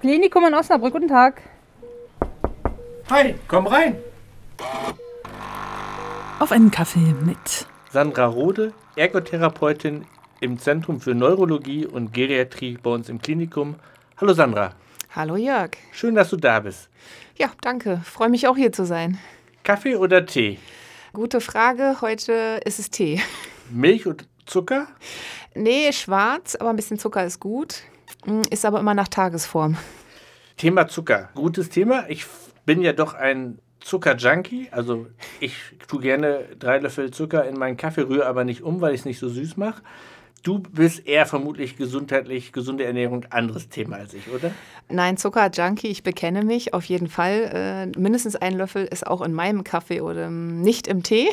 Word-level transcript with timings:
Klinikum 0.00 0.46
in 0.46 0.54
Osnabrück, 0.54 0.94
guten 0.94 1.08
Tag. 1.08 1.42
Hi, 3.10 3.34
komm 3.46 3.66
rein. 3.66 3.96
Auf 6.38 6.52
einen 6.52 6.70
Kaffee 6.70 7.14
mit 7.26 7.66
Sandra 7.90 8.24
Rode, 8.24 8.72
Ergotherapeutin 8.96 10.06
im 10.40 10.58
Zentrum 10.58 11.02
für 11.02 11.14
Neurologie 11.14 11.84
und 11.84 12.14
Geriatrie 12.14 12.78
bei 12.82 12.88
uns 12.88 13.10
im 13.10 13.20
Klinikum. 13.20 13.74
Hallo 14.18 14.32
Sandra. 14.32 14.72
Hallo 15.14 15.36
Jörg. 15.36 15.72
Schön, 15.92 16.14
dass 16.14 16.30
du 16.30 16.36
da 16.36 16.60
bist. 16.60 16.88
Ja, 17.36 17.50
danke. 17.60 18.00
Freue 18.02 18.30
mich 18.30 18.48
auch 18.48 18.56
hier 18.56 18.72
zu 18.72 18.86
sein. 18.86 19.18
Kaffee 19.64 19.96
oder 19.96 20.24
Tee? 20.24 20.58
Gute 21.12 21.42
Frage. 21.42 21.96
Heute 22.00 22.62
ist 22.64 22.78
es 22.78 22.88
Tee. 22.88 23.20
Milch 23.68 24.06
und 24.06 24.26
Zucker? 24.46 24.86
Nee, 25.54 25.92
schwarz, 25.92 26.54
aber 26.54 26.70
ein 26.70 26.76
bisschen 26.76 26.98
Zucker 26.98 27.22
ist 27.26 27.38
gut. 27.38 27.82
Mm, 28.26 28.42
ist 28.50 28.64
aber 28.64 28.80
immer 28.80 28.94
nach 28.94 29.08
Tagesform. 29.08 29.76
Thema 30.56 30.88
Zucker. 30.88 31.30
Gutes 31.34 31.70
Thema. 31.70 32.04
Ich 32.08 32.26
bin 32.66 32.82
ja 32.82 32.92
doch 32.92 33.14
ein 33.14 33.58
Zucker-Junkie. 33.80 34.68
Also 34.70 35.06
ich 35.40 35.54
tue 35.88 36.00
gerne 36.00 36.44
drei 36.58 36.78
Löffel 36.78 37.10
Zucker 37.10 37.46
in 37.46 37.58
meinen 37.58 37.76
Kaffee, 37.76 38.02
rühre 38.02 38.26
aber 38.26 38.44
nicht 38.44 38.62
um, 38.62 38.80
weil 38.80 38.94
ich 38.94 39.00
es 39.00 39.06
nicht 39.06 39.18
so 39.18 39.28
süß 39.28 39.56
mache. 39.56 39.82
Du 40.42 40.58
bist 40.58 41.06
eher 41.06 41.26
vermutlich 41.26 41.76
gesundheitlich, 41.76 42.52
gesunde 42.52 42.84
Ernährung, 42.84 43.26
anderes 43.28 43.68
Thema 43.68 43.96
als 43.96 44.14
ich, 44.14 44.30
oder? 44.30 44.52
Nein, 44.88 45.18
Zucker-Junkie, 45.18 45.88
ich 45.88 46.02
bekenne 46.02 46.42
mich 46.42 46.72
auf 46.72 46.84
jeden 46.84 47.08
Fall. 47.08 47.92
Äh, 47.94 47.98
mindestens 47.98 48.36
ein 48.36 48.56
Löffel 48.56 48.86
ist 48.86 49.06
auch 49.06 49.20
in 49.20 49.34
meinem 49.34 49.64
Kaffee 49.64 50.00
oder 50.00 50.30
nicht 50.30 50.86
im 50.86 51.02
Tee. 51.02 51.28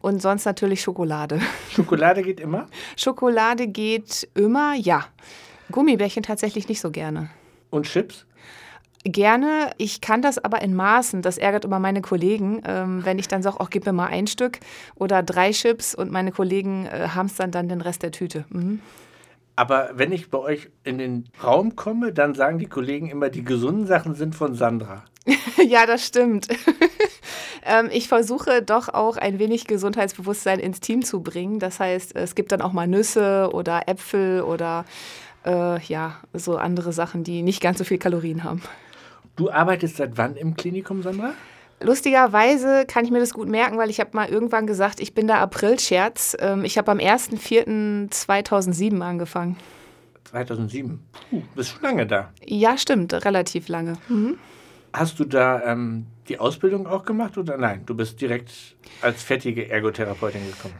Und 0.00 0.22
sonst 0.22 0.46
natürlich 0.46 0.80
Schokolade. 0.80 1.40
Schokolade 1.70 2.22
geht 2.22 2.40
immer? 2.40 2.68
Schokolade 2.96 3.68
geht 3.68 4.26
immer, 4.34 4.74
ja. 4.74 5.04
Gummibärchen 5.70 6.22
tatsächlich 6.22 6.68
nicht 6.68 6.80
so 6.80 6.90
gerne. 6.90 7.30
Und 7.70 7.86
Chips? 7.86 8.26
Gerne. 9.04 9.70
Ich 9.78 10.00
kann 10.00 10.22
das 10.22 10.38
aber 10.38 10.60
in 10.60 10.74
Maßen. 10.74 11.22
Das 11.22 11.38
ärgert 11.38 11.64
immer 11.64 11.78
meine 11.78 12.02
Kollegen, 12.02 12.62
ähm, 12.66 13.04
wenn 13.04 13.18
ich 13.18 13.28
dann 13.28 13.42
sage, 13.42 13.60
auch 13.60 13.70
gib 13.70 13.86
mir 13.86 13.92
mal 13.92 14.06
ein 14.06 14.26
Stück 14.26 14.58
oder 14.96 15.22
drei 15.22 15.52
Chips 15.52 15.94
und 15.94 16.10
meine 16.10 16.32
Kollegen 16.32 16.86
äh, 16.86 17.08
hamstern 17.14 17.50
dann 17.50 17.68
den 17.68 17.80
Rest 17.80 18.02
der 18.02 18.10
Tüte. 18.10 18.44
Mhm. 18.48 18.80
Aber 19.56 19.90
wenn 19.94 20.12
ich 20.12 20.30
bei 20.30 20.38
euch 20.38 20.68
in 20.84 20.98
den 20.98 21.24
Raum 21.42 21.74
komme, 21.74 22.12
dann 22.12 22.34
sagen 22.34 22.58
die 22.58 22.66
Kollegen 22.66 23.10
immer, 23.10 23.28
die 23.28 23.44
gesunden 23.44 23.86
Sachen 23.86 24.14
sind 24.14 24.36
von 24.36 24.54
Sandra. 24.54 25.04
ja, 25.66 25.84
das 25.84 26.06
stimmt. 26.06 26.46
ähm, 27.64 27.88
ich 27.90 28.08
versuche 28.08 28.62
doch 28.62 28.88
auch 28.88 29.16
ein 29.16 29.38
wenig 29.38 29.66
Gesundheitsbewusstsein 29.66 30.60
ins 30.60 30.80
Team 30.80 31.04
zu 31.04 31.22
bringen. 31.22 31.58
Das 31.58 31.80
heißt, 31.80 32.14
es 32.14 32.34
gibt 32.34 32.52
dann 32.52 32.62
auch 32.62 32.72
mal 32.72 32.86
Nüsse 32.86 33.50
oder 33.52 33.88
Äpfel 33.88 34.42
oder 34.42 34.84
äh, 35.44 35.80
ja, 35.82 36.16
so 36.32 36.56
andere 36.56 36.92
Sachen, 36.92 37.24
die 37.24 37.42
nicht 37.42 37.60
ganz 37.60 37.78
so 37.78 37.84
viel 37.84 37.98
Kalorien 37.98 38.44
haben. 38.44 38.62
Du 39.36 39.50
arbeitest 39.50 39.96
seit 39.96 40.16
wann 40.18 40.36
im 40.36 40.56
Klinikum, 40.56 41.02
Sandra? 41.02 41.32
Lustigerweise 41.80 42.84
kann 42.86 43.04
ich 43.04 43.12
mir 43.12 43.20
das 43.20 43.32
gut 43.32 43.48
merken, 43.48 43.78
weil 43.78 43.88
ich 43.88 44.00
habe 44.00 44.10
mal 44.12 44.28
irgendwann 44.28 44.66
gesagt, 44.66 44.98
ich 44.98 45.14
bin 45.14 45.28
der 45.28 45.38
April-Scherz. 45.38 46.36
Ähm, 46.40 46.64
ich 46.64 46.76
habe 46.76 46.90
am 46.90 46.98
1.4.2007 46.98 49.00
angefangen. 49.00 49.56
2007? 50.24 50.98
Puh, 51.30 51.42
bist 51.54 51.70
schon 51.70 51.82
lange 51.82 52.04
da. 52.06 52.30
Ja, 52.44 52.76
stimmt, 52.76 53.12
relativ 53.24 53.68
lange. 53.68 53.92
Mhm. 54.08 54.38
Hast 54.92 55.20
du 55.20 55.24
da 55.24 55.62
ähm, 55.64 56.06
die 56.28 56.38
Ausbildung 56.38 56.86
auch 56.86 57.04
gemacht 57.04 57.38
oder 57.38 57.56
nein? 57.56 57.82
Du 57.86 57.94
bist 57.94 58.20
direkt 58.20 58.50
als 59.00 59.22
fertige 59.22 59.68
Ergotherapeutin 59.68 60.42
gekommen? 60.46 60.74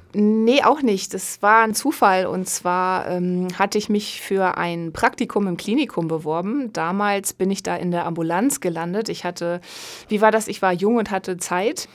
Nee, 0.45 0.63
auch 0.63 0.83
nicht. 0.83 1.15
Das 1.15 1.43
war 1.43 1.63
ein 1.63 1.75
Zufall. 1.75 2.27
Und 2.27 2.49
zwar 2.49 3.09
ähm, 3.09 3.49
hatte 3.59 3.79
ich 3.79 3.89
mich 3.89 4.21
für 4.21 4.57
ein 4.57 4.93
Praktikum 4.93 5.47
im 5.47 5.57
Klinikum 5.57 6.09
beworben. 6.09 6.73
Damals 6.73 7.33
bin 7.33 7.51
ich 7.51 7.63
da 7.63 7.77
in 7.77 7.91
der 7.91 8.07
Ambulanz 8.07 8.61
gelandet. 8.61 9.09
Ich 9.09 9.25
hatte, 9.25 9.61
wie 10.09 10.21
war 10.21 10.31
das? 10.31 10.49
Ich 10.49 10.63
war 10.63 10.73
jung 10.73 10.97
und 10.97 11.11
hatte 11.11 11.37
Zeit. 11.37 11.89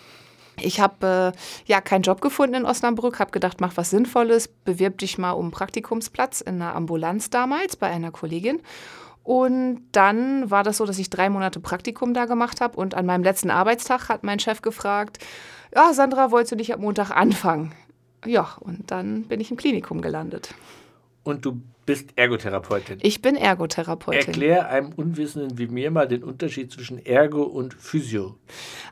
Ich 0.61 0.79
habe 0.79 1.33
äh, 1.33 1.39
ja 1.65 1.81
keinen 1.81 2.03
Job 2.03 2.21
gefunden 2.21 2.55
in 2.55 2.65
Osnabrück, 2.65 3.19
habe 3.19 3.31
gedacht, 3.31 3.59
mach 3.59 3.75
was 3.75 3.89
Sinnvolles, 3.89 4.47
bewirb 4.47 4.99
dich 4.99 5.17
mal 5.17 5.31
um 5.31 5.51
Praktikumsplatz 5.51 6.41
in 6.41 6.55
einer 6.55 6.75
Ambulanz 6.75 7.29
damals 7.29 7.75
bei 7.75 7.87
einer 7.87 8.11
Kollegin. 8.11 8.61
Und 9.23 9.81
dann 9.93 10.51
war 10.51 10.63
das 10.63 10.77
so, 10.77 10.85
dass 10.85 10.99
ich 10.99 11.09
drei 11.09 11.29
Monate 11.29 11.59
Praktikum 11.59 12.13
da 12.13 12.25
gemacht 12.25 12.59
habe. 12.61 12.77
Und 12.77 12.93
an 12.93 13.05
meinem 13.05 13.23
letzten 13.23 13.49
Arbeitstag 13.49 14.09
hat 14.09 14.23
mein 14.23 14.39
Chef 14.39 14.61
gefragt, 14.61 15.19
ja, 15.73 15.93
Sandra, 15.93 16.31
wolltest 16.31 16.51
du 16.51 16.55
nicht 16.57 16.73
am 16.73 16.81
Montag 16.81 17.11
anfangen? 17.11 17.73
Ja, 18.25 18.57
und 18.59 18.91
dann 18.91 19.23
bin 19.23 19.39
ich 19.39 19.51
im 19.51 19.57
Klinikum 19.57 20.01
gelandet. 20.01 20.53
Und 21.23 21.45
du 21.45 21.61
bist 21.85 22.11
Ergotherapeutin. 22.15 22.99
Ich 23.01 23.21
bin 23.21 23.35
Ergotherapeutin. 23.35 24.27
Erklär 24.27 24.69
einem 24.69 24.93
Unwissenden 24.93 25.57
wie 25.57 25.67
mir 25.67 25.91
mal 25.91 26.07
den 26.07 26.23
Unterschied 26.23 26.71
zwischen 26.71 27.05
Ergo 27.05 27.43
und 27.43 27.73
Physio. 27.73 28.35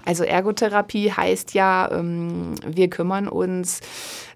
Also 0.06 0.24
Ergotherapie 0.24 1.12
heißt 1.12 1.54
ja, 1.54 1.90
ähm, 1.92 2.56
wir 2.66 2.90
kümmern 2.90 3.28
uns 3.28 3.82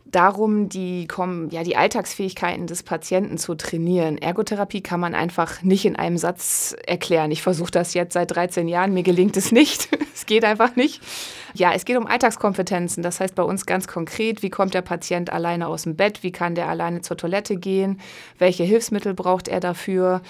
darum, 0.06 0.70
die, 0.70 1.08
ja, 1.50 1.64
die 1.64 1.76
Alltagsfähigkeiten 1.76 2.68
des 2.68 2.84
Patienten 2.84 3.38
zu 3.38 3.56
trainieren. 3.56 4.18
Ergotherapie 4.18 4.82
kann 4.82 5.00
man 5.00 5.16
einfach 5.16 5.64
nicht 5.64 5.86
in 5.86 5.96
einem 5.96 6.18
Satz 6.18 6.76
erklären. 6.86 7.32
Ich 7.32 7.42
versuche 7.42 7.72
das 7.72 7.94
jetzt 7.94 8.14
seit 8.14 8.36
13 8.36 8.68
Jahren, 8.68 8.94
mir 8.94 9.04
gelingt 9.04 9.36
es 9.36 9.52
nicht. 9.52 9.90
es 10.14 10.26
geht 10.26 10.46
einfach 10.46 10.76
nicht. 10.76 11.02
Ja, 11.56 11.74
es 11.74 11.86
geht 11.86 11.98
um 11.98 12.06
Alltagskompetenzen. 12.06 13.02
Das 13.02 13.20
heißt 13.20 13.34
bei 13.34 13.44
uns 13.44 13.66
ganz 13.66 13.88
konkret, 13.88 14.44
wie 14.44 14.50
kommt 14.50 14.74
der 14.74 14.82
Patient 14.82 15.32
alleine 15.32 15.68
aus 15.68 15.84
dem 15.84 15.96
Bett, 15.96 16.22
wie 16.22 16.32
kann 16.32 16.54
der 16.54 16.68
alleine 16.68 17.02
zur 17.02 17.18
Toilette 17.18 17.58
gehen, 17.58 18.00
welche 18.38 18.64
Hilfsmittel 18.64 19.14
braucht 19.14 19.48
er 19.48 19.60
dafür. 19.60 20.22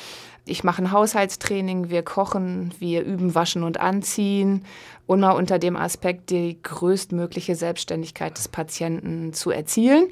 Ich 0.48 0.64
mache 0.64 0.84
ein 0.84 0.92
Haushaltstraining, 0.92 1.90
wir 1.90 2.04
kochen, 2.04 2.72
wir 2.78 3.04
üben 3.04 3.34
Waschen 3.34 3.64
und 3.64 3.80
Anziehen, 3.80 4.64
immer 5.08 5.36
unter 5.36 5.58
dem 5.58 5.76
Aspekt, 5.76 6.30
die 6.30 6.62
größtmögliche 6.62 7.56
Selbstständigkeit 7.56 8.38
des 8.38 8.48
Patienten 8.48 9.34
zu 9.34 9.50
erzielen. 9.50 10.08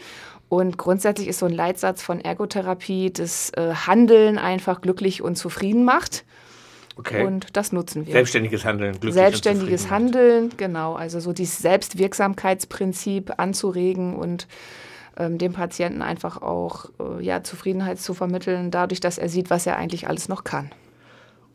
Und 0.50 0.78
grundsätzlich 0.78 1.28
ist 1.28 1.40
so 1.40 1.46
ein 1.46 1.54
Leitsatz 1.54 2.02
von 2.02 2.20
Ergotherapie, 2.20 3.12
das 3.12 3.52
äh, 3.52 3.74
Handeln 3.74 4.38
einfach 4.38 4.82
glücklich 4.82 5.22
und 5.22 5.36
zufrieden 5.36 5.84
macht. 5.84 6.26
Okay. 6.96 7.26
Und 7.26 7.56
das 7.58 7.72
nutzen 7.72 8.06
wir. 8.06 8.14
Selbstständiges 8.14 8.66
Handeln, 8.66 8.92
glücklich 8.92 9.14
Selbstständiges 9.16 9.90
Handeln, 9.90 10.52
genau. 10.58 10.94
Also 10.94 11.20
so 11.20 11.34
dieses 11.34 11.60
Selbstwirksamkeitsprinzip 11.60 13.34
anzuregen 13.38 14.16
und 14.16 14.48
ähm, 15.18 15.38
dem 15.38 15.54
Patienten 15.54 16.02
einfach 16.02 16.42
auch 16.42 16.86
äh, 17.00 17.24
ja, 17.24 17.44
Zufriedenheit 17.44 18.00
zu 18.00 18.14
vermitteln, 18.14 18.72
dadurch, 18.72 19.00
dass 19.00 19.18
er 19.18 19.30
sieht, 19.30 19.50
was 19.50 19.66
er 19.66 19.78
eigentlich 19.78 20.08
alles 20.08 20.30
noch 20.30 20.44
kann. 20.44 20.72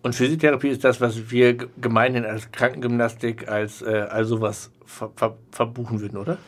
Und 0.03 0.15
Physiotherapie 0.15 0.69
ist 0.69 0.85
das, 0.85 1.01
was 1.01 1.31
wir 1.31 1.57
gemeinhin 1.81 2.25
als 2.25 2.51
Krankengymnastik, 2.53 3.49
als 3.49 3.83
äh, 3.83 4.07
all 4.09 4.25
sowas 4.25 4.71
ver 4.87 5.11
ver 5.17 5.37
verbuchen 5.51 6.01
würden, 6.01 6.19
oder? 6.19 6.39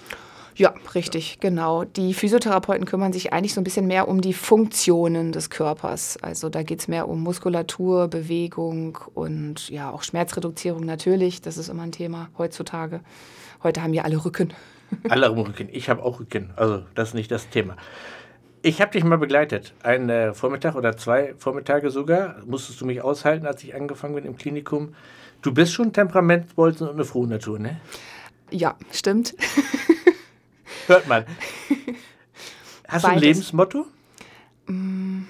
Ja, 0.61 0.75
richtig, 0.95 1.39
genau. 1.41 1.85
Die 1.85 2.13
Physiotherapeuten 2.13 2.85
kümmern 2.85 3.13
sich 3.13 3.33
eigentlich 3.33 3.55
so 3.55 3.61
ein 3.61 3.65
bisschen 3.65 3.87
mehr 3.87 4.09
um 4.09 4.21
die 4.21 4.35
Funktionen 4.35 5.33
des 5.33 5.49
Körpers. 5.49 6.19
Also 6.23 6.51
da 6.51 6.63
geht 6.63 6.81
es 6.81 6.89
mehr 6.89 7.09
um 7.09 7.23
Muskulatur, 7.23 8.09
Bewegung 8.09 8.99
und 9.15 9.71
ja 9.71 9.91
auch 9.91 10.03
Schmerzreduzierung 10.03 10.85
natürlich. 10.85 11.41
Das 11.41 11.57
ist 11.57 11.71
immer 11.71 11.85
ein 11.85 11.93
Thema 11.93 12.29
heutzutage. 12.37 13.01
Heute 13.63 13.83
haben 13.83 13.95
ja 13.95 14.03
alle 14.03 14.23
Rücken. 14.23 14.53
Alle 15.09 15.27
haben 15.27 15.41
Rücken. 15.41 15.69
Ich 15.71 15.89
habe 15.89 16.03
auch 16.03 16.21
Rücken. 16.21 16.51
Also 16.57 16.83
das 16.95 17.09
ist 17.09 17.15
nicht 17.15 17.31
das 17.31 17.49
Thema. 17.49 17.77
Ich 18.63 18.81
habe 18.81 18.93
dich 18.93 19.05
mal 19.05 19.17
begleitet. 19.17 19.73
Einen 19.83 20.11
äh, 20.11 20.35
Vormittag 20.35 20.75
oder 20.75 20.97
zwei 20.97 21.35
Vormittage 21.39 21.91
sogar. 21.91 22.37
Musstest 22.45 22.81
du 22.81 22.87
mich 22.87 23.03
aushalten, 23.03 23.47
als 23.47 23.65
ich 23.65 23.75
angefangen 23.75 24.15
bin 24.15 24.25
im 24.25 24.37
Klinikum. 24.37 24.95
Du 25.41 25.55
bist 25.55 25.73
schon 25.73 25.93
Temperamentsbolzen 25.93 26.89
und 26.89 26.95
eine 26.95 27.05
frohe 27.05 27.27
Natur, 27.27 27.59
ne? 27.59 27.81
Ja, 28.51 28.77
stimmt. 28.93 29.35
Hört 30.87 31.09
man. 31.09 31.25
Hast 32.89 33.03
Beides. 33.03 33.03
du 33.03 33.09
ein 33.09 33.19
Lebensmotto? 33.19 33.87
Mm, 34.67 35.23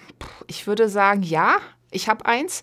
ich 0.47 0.67
würde 0.67 0.89
sagen, 0.89 1.23
ja. 1.23 1.59
Ich 1.93 2.09
habe 2.09 2.27
eins. 2.27 2.63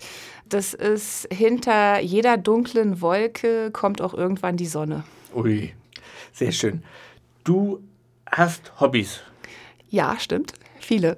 Das 0.49 0.73
ist, 0.73 1.27
hinter 1.31 1.99
jeder 1.99 2.38
dunklen 2.38 3.01
Wolke 3.01 3.71
kommt 3.71 4.01
auch 4.01 4.13
irgendwann 4.13 4.57
die 4.57 4.65
Sonne. 4.65 5.03
Ui, 5.33 5.73
sehr 6.37 6.51
schön. 6.51 6.83
Du 7.43 7.81
hast 8.31 8.79
Hobbys. 8.79 9.21
Ja, 9.89 10.17
stimmt. 10.19 10.53
Viele. 10.79 11.17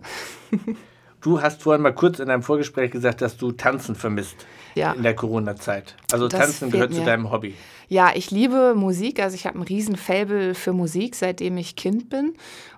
du 1.22 1.42
hast 1.42 1.62
vorhin 1.62 1.82
mal 1.82 1.94
kurz 1.94 2.20
in 2.20 2.30
einem 2.30 2.44
Vorgespräch 2.44 2.92
gesagt, 2.92 3.22
dass 3.22 3.36
du 3.36 3.52
Tanzen 3.52 3.96
vermisst 3.96 4.46
ja. 4.76 4.94
in 4.94 5.04
der 5.04 5.16
Corona-Zeit. 5.16 5.98
Also 6.12 6.30
das 6.30 6.40
Tanzen 6.40 6.72
gehört 6.72 6.92
mir. 6.92 6.98
zu 6.98 7.04
deinem 7.04 7.32
Hobby. 7.32 7.56
Ja, 7.90 8.12
ich 8.16 8.32
liebe 8.32 8.76
Musik. 8.76 9.20
Also 9.20 9.36
ich 9.36 9.46
habe 9.46 9.60
ein 9.60 9.64
riesen 9.64 9.98
Fable 9.98 10.56
für 10.56 10.72
Musik, 10.72 11.16
seitdem 11.16 11.58
ich 11.58 11.76
Kind 11.76 12.10
bin. 12.10 12.36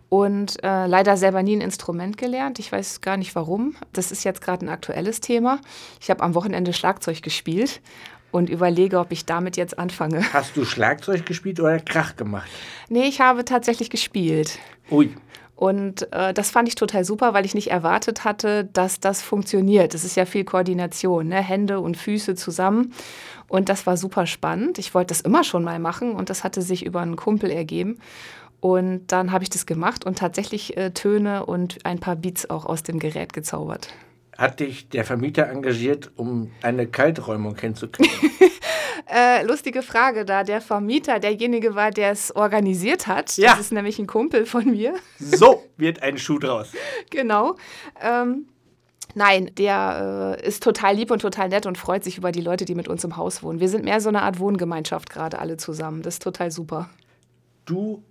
Und 0.09 0.61
äh, 0.63 0.87
leider 0.87 1.15
selber 1.15 1.43
nie 1.43 1.55
ein 1.55 1.61
Instrument 1.61 2.17
gelernt. 2.17 2.57
Ich 2.59 2.71
weiß 2.71 3.01
gar 3.01 3.17
nicht 3.17 3.35
warum. 3.35 3.75
Das 3.93 4.11
ist 4.11 4.23
jetzt 4.23 4.41
gerade 4.41 4.65
ein 4.65 4.69
aktuelles 4.69 5.21
Thema. 5.21 5.59
Ich 6.01 6.09
habe 6.09 6.23
am 6.23 6.33
Wochenende 6.33 6.73
Schlagzeug 6.73 7.21
gespielt 7.21 7.81
und 8.31 8.49
überlege, 8.49 8.99
ob 8.99 9.11
ich 9.11 9.25
damit 9.25 9.57
jetzt 9.57 9.77
anfange. 9.77 10.21
Hast 10.33 10.57
du 10.57 10.65
Schlagzeug 10.65 11.25
gespielt 11.25 11.59
oder 11.59 11.79
Krach 11.79 12.15
gemacht? 12.15 12.49
Nee, 12.89 13.05
ich 13.05 13.21
habe 13.21 13.45
tatsächlich 13.45 13.89
gespielt. 13.89 14.59
Ui. 14.89 15.15
Und 15.55 16.11
äh, 16.11 16.33
das 16.33 16.49
fand 16.49 16.67
ich 16.67 16.73
total 16.73 17.05
super, 17.05 17.35
weil 17.35 17.45
ich 17.45 17.53
nicht 17.53 17.69
erwartet 17.69 18.23
hatte, 18.23 18.65
dass 18.65 18.99
das 18.99 19.21
funktioniert. 19.21 19.93
Das 19.93 20.03
ist 20.03 20.15
ja 20.15 20.25
viel 20.25 20.43
Koordination, 20.43 21.27
ne? 21.27 21.35
Hände 21.35 21.79
und 21.79 21.97
Füße 21.97 22.33
zusammen. 22.33 22.93
Und 23.47 23.69
das 23.69 23.85
war 23.85 23.95
super 23.95 24.25
spannend. 24.25 24.79
Ich 24.79 24.95
wollte 24.95 25.09
das 25.09 25.21
immer 25.21 25.43
schon 25.43 25.63
mal 25.63 25.77
machen 25.77 26.13
und 26.13 26.31
das 26.31 26.43
hatte 26.43 26.63
sich 26.63 26.83
über 26.83 27.01
einen 27.01 27.15
Kumpel 27.15 27.51
ergeben. 27.51 27.99
Und 28.59 29.11
dann 29.11 29.31
habe 29.31 29.43
ich 29.43 29.49
das 29.49 29.67
gemacht 29.67 30.05
und 30.05 30.17
tatsächlich 30.17 30.77
äh, 30.77 30.91
Töne 30.91 31.45
und 31.45 31.85
ein 31.85 31.99
paar 31.99 32.15
Beats 32.15 32.49
auch 32.49 32.65
aus 32.65 32.81
dem 32.81 32.97
Gerät 32.97 33.33
gezaubert. 33.33 33.89
Hat 34.41 34.59
dich 34.59 34.89
der 34.89 35.05
Vermieter 35.05 35.47
engagiert, 35.49 36.09
um 36.15 36.49
eine 36.63 36.87
Kalträumung 36.87 37.55
hinzukriegen? 37.59 38.31
äh, 39.07 39.45
lustige 39.45 39.83
Frage, 39.83 40.25
da 40.25 40.43
der 40.43 40.61
Vermieter 40.61 41.19
derjenige 41.19 41.75
war, 41.75 41.91
der 41.91 42.09
es 42.09 42.35
organisiert 42.35 43.05
hat. 43.05 43.37
Ja. 43.37 43.51
Das 43.51 43.59
ist 43.59 43.71
nämlich 43.71 43.99
ein 43.99 44.07
Kumpel 44.07 44.47
von 44.47 44.65
mir. 44.65 44.95
so 45.19 45.63
wird 45.77 46.01
ein 46.01 46.17
Schuh 46.17 46.39
draus. 46.39 46.71
genau. 47.11 47.55
Ähm, 48.01 48.47
Nein, 49.13 49.51
der 49.59 50.37
äh, 50.39 50.47
ist 50.47 50.63
total 50.63 50.95
lieb 50.95 51.11
und 51.11 51.21
total 51.21 51.49
nett 51.49 51.67
und 51.67 51.77
freut 51.77 52.03
sich 52.03 52.17
über 52.17 52.31
die 52.31 52.41
Leute, 52.41 52.65
die 52.65 52.73
mit 52.73 52.87
uns 52.87 53.03
im 53.03 53.17
Haus 53.17 53.43
wohnen. 53.43 53.59
Wir 53.59 53.69
sind 53.69 53.83
mehr 53.85 54.01
so 54.01 54.09
eine 54.09 54.23
Art 54.23 54.39
Wohngemeinschaft 54.39 55.11
gerade 55.11 55.37
alle 55.37 55.57
zusammen. 55.57 56.01
Das 56.01 56.15
ist 56.15 56.23
total 56.23 56.49
super. 56.49 56.89
Du, 57.65 58.01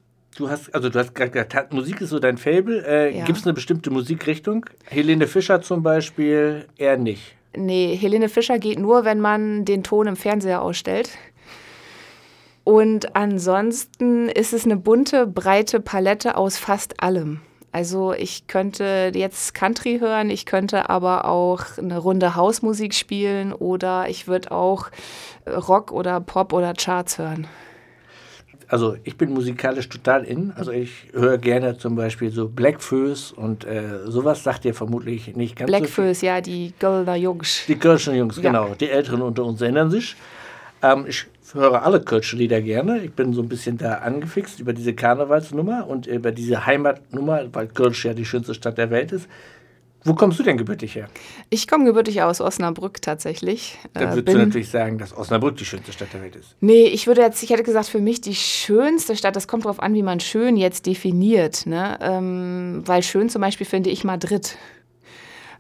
du 0.41 0.51
hast, 0.51 0.75
also 0.75 0.89
du 0.89 0.99
hast 0.99 1.15
gerade 1.15 1.31
gesagt, 1.31 1.73
Musik 1.73 2.01
ist 2.01 2.11
so 2.11 2.19
dein 2.19 2.39
Fable. 2.39 2.85
Äh, 2.87 3.19
Ja. 3.19 3.25
Gibt 3.25 3.39
es 3.39 3.45
eine 3.45 3.53
bestimmte 3.53 3.91
Musikrichtung? 3.91 4.67
Helene 4.87 5.27
Fischer 5.27 5.61
zum 5.63 5.83
Beispiel 5.83 6.67
eher 6.77 6.97
nicht. 6.97 7.35
Nee, 7.57 7.97
Helene 7.97 8.29
Fischer 8.29 8.59
geht 8.59 8.79
nur, 8.79 9.05
wenn 9.05 9.21
man 9.21 9.65
den 9.65 9.83
Ton 9.83 10.07
im 10.07 10.17
Fernseher 10.17 10.63
ausstellt. 10.63 11.11
Und 12.65 13.17
ansonsten 13.17 14.29
ist 14.29 14.53
es 14.53 14.65
eine 14.65 14.77
bunte, 14.77 15.27
breite 15.27 15.81
Palette 15.81 16.37
aus 16.37 16.59
fast 16.59 17.03
allem. 17.03 17.41
Also 17.73 18.13
ich 18.13 18.47
könnte 18.49 19.13
jetzt 19.15 19.55
Country 19.55 19.99
hören, 20.01 20.29
ich 20.29 20.45
könnte 20.45 20.91
aber 20.91 21.25
auch 21.27 21.79
eine 21.79 21.99
Runde 21.99 22.35
Hausmusik 22.35 22.95
spielen 22.95 23.53
oder 23.53 24.09
ich 24.09 24.27
würde 24.27 24.51
auch 24.51 24.91
Rock 25.47 25.93
oder 25.93 26.21
Pop 26.21 26.53
oder 26.53 26.75
Charts 26.75 27.19
hören. 27.19 27.47
Also 28.71 28.97
ich 29.03 29.17
bin 29.17 29.31
musikalisch 29.35 29.89
total 29.89 30.23
in. 30.25 30.53
Also 30.53 30.71
ich 30.71 31.09
höre 31.13 31.39
gerne 31.39 31.77
zum 31.77 31.97
Beispiel 31.97 32.31
so 32.31 32.49
Blackfoes 32.49 33.33
und 33.33 33.65
äh, 33.65 33.83
sowas 34.07 34.45
sagt 34.45 34.63
dir 34.63 34.75
vermutlich 34.75 35.35
nicht 35.35 35.57
ganz 35.57 35.69
so. 35.71 35.77
Blackfoes, 35.77 36.21
ja, 36.21 36.41
die 36.41 36.73
Golder 36.79 37.17
Jungs. 37.17 37.65
Die 37.67 37.75
Kölschen 37.75 38.15
Jungs, 38.15 38.37
Ja. 38.37 38.43
genau. 38.43 38.75
Die 38.79 38.89
Älteren 38.89 39.23
unter 39.23 39.45
uns 39.45 39.61
erinnern 39.61 39.91
sich. 39.91 40.15
Ähm, 40.83 41.05
ich 41.09 41.27
höre 41.53 41.83
alle 41.85 42.01
Kölsche 42.01 42.37
Lieder 42.37 42.63
gerne. 42.63 43.01
Ich 43.03 43.13
bin 43.13 43.33
so 43.33 43.43
ein 43.43 43.49
bisschen 43.49 43.77
da 43.77 43.95
angefixt 43.95 44.61
über 44.61 44.73
diese 44.73 44.95
Karnevalsnummer 44.95 45.89
und 45.89 46.07
über 46.07 46.31
diese 46.31 46.65
Heimatnummer, 46.65 47.47
weil 47.53 47.67
Kölsch 47.67 48.05
ja 48.05 48.15
die 48.15 48.25
schönste 48.25 48.55
Stadt 48.55 48.79
der 48.79 48.91
Welt 48.91 49.11
ist. 49.11 49.29
Wo 50.05 50.15
kommst 50.15 50.39
du 50.39 50.43
denn 50.43 50.57
gebürtig 50.57 50.95
her? 50.95 51.09
Ich 51.51 51.69
komme 51.69 51.85
gebürtig 51.85 52.23
aus 52.23 52.41
Osnabrück 52.41 53.03
tatsächlich. 53.03 53.79
Dann 53.93 54.05
Äh, 54.09 54.15
würdest 54.15 54.35
du 54.35 54.39
natürlich 54.39 54.71
sagen, 54.71 54.97
dass 54.99 55.15
Osnabrück 55.17 55.57
die 55.57 55.65
schönste 55.67 55.93
Stadt 55.93 56.09
der 56.15 56.23
Welt 56.23 56.37
ist. 56.37 56.57
Nee, 56.61 56.85
ich 56.85 57.07
würde 57.07 57.21
jetzt, 57.21 57.43
ich 57.43 57.51
hätte 57.51 57.63
gesagt, 57.63 57.89
für 57.89 58.01
mich 58.01 58.21
die 58.23 58.35
schönste 58.35 59.15
Stadt, 59.15 59.37
das 59.37 59.47
kommt 59.47 59.65
darauf 59.67 59.81
an, 59.81 59.93
wie 59.95 60.03
man 60.03 60.19
schön 60.21 60.57
jetzt 60.57 60.87
definiert. 60.87 61.67
Ne? 61.67 61.99
Ähm, 62.01 62.83
weil 62.87 63.03
schön 63.03 63.29
zum 63.29 63.43
Beispiel 63.43 63.67
finde 63.67 63.91
ich 63.91 64.03
Madrid. 64.05 64.57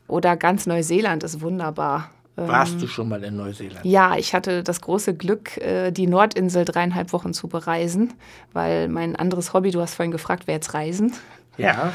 Oder 0.09 0.37
ganz 0.37 0.67
Neuseeland 0.67 1.23
ist 1.23 1.41
wunderbar. 1.43 2.11
Ähm, 2.39 2.49
Warst 2.49 2.81
du 2.81 2.87
schon 2.87 3.09
mal 3.09 3.23
in 3.23 3.37
Neuseeland? 3.37 3.85
ja, 3.85 4.17
ich 4.17 4.35
hatte 4.35 4.63
das 4.63 4.81
große 4.81 5.15
Glück, 5.15 5.57
äh, 5.59 5.91
die 5.91 6.07
Nordinsel 6.07 6.65
dreieinhalb 6.65 7.13
Wochen 7.13 7.33
zu 7.35 7.47
bereisen, 7.49 8.15
weil 8.53 8.89
mein 8.89 9.17
anderes 9.17 9.53
Hobby, 9.53 9.71
du 9.71 9.81
hast 9.81 9.95
vorhin 9.95 10.13
gefragt, 10.13 10.47
wäre 10.47 10.57
jetzt 10.57 10.73
Reisen. 10.75 11.13
Ja. 11.61 11.93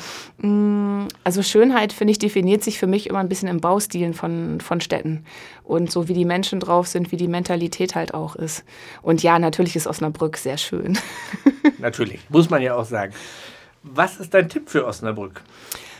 Also 1.23 1.43
Schönheit, 1.43 1.93
finde 1.93 2.11
ich, 2.11 2.19
definiert 2.19 2.63
sich 2.63 2.79
für 2.79 2.87
mich 2.87 3.07
immer 3.07 3.19
ein 3.19 3.29
bisschen 3.29 3.47
im 3.47 3.61
Baustilen 3.61 4.13
von, 4.13 4.59
von 4.61 4.81
Städten. 4.81 5.25
Und 5.63 5.91
so 5.91 6.07
wie 6.07 6.13
die 6.13 6.25
Menschen 6.25 6.59
drauf 6.59 6.87
sind, 6.87 7.11
wie 7.11 7.17
die 7.17 7.27
Mentalität 7.27 7.95
halt 7.95 8.13
auch 8.13 8.35
ist. 8.35 8.63
Und 9.01 9.23
ja, 9.23 9.39
natürlich 9.39 9.75
ist 9.75 9.87
Osnabrück 9.87 10.37
sehr 10.37 10.57
schön. 10.57 10.97
Natürlich. 11.79 12.21
Muss 12.29 12.49
man 12.49 12.61
ja 12.61 12.75
auch 12.75 12.85
sagen. 12.85 13.13
Was 13.83 14.17
ist 14.17 14.33
dein 14.33 14.49
Tipp 14.49 14.69
für 14.69 14.85
Osnabrück? 14.85 15.41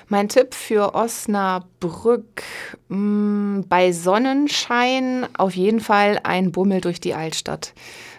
Mein 0.08 0.30
Tipp 0.30 0.54
für 0.54 0.94
Osnabrück, 0.94 2.44
mh, 2.90 3.64
bei 3.68 3.92
Sonnenschein 3.92 5.28
auf 5.36 5.56
jeden 5.56 5.80
Fall 5.80 6.20
ein 6.24 6.52
Bummel 6.52 6.82
durch 6.82 7.00
die 7.00 7.16
Altstadt. 7.16 7.74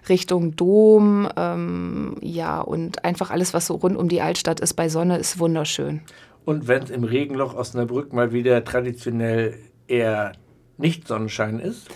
Richtung 0.08 0.56
Dom, 0.56 1.28
ähm, 1.36 2.16
ja, 2.20 2.60
und 2.60 3.04
einfach 3.04 3.30
alles, 3.30 3.54
was 3.54 3.66
so 3.66 3.74
rund 3.74 3.96
um 3.96 4.08
die 4.08 4.20
Altstadt 4.20 4.60
ist 4.60 4.74
bei 4.74 4.88
Sonne, 4.88 5.18
ist 5.18 5.38
wunderschön. 5.38 6.00
Und 6.44 6.68
wenn 6.68 6.82
es 6.82 6.90
im 6.90 7.04
Regenloch 7.04 7.54
Osnabrück 7.54 8.12
mal 8.12 8.32
wieder 8.32 8.64
traditionell 8.64 9.58
eher 9.88 10.32
nicht 10.78 11.08
Sonnenschein 11.08 11.58
ist? 11.58 11.88